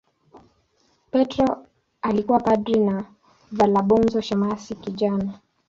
[1.11, 1.65] Petro
[2.01, 3.05] alikuwa padri na
[3.51, 5.39] Valabonso shemasi kijana.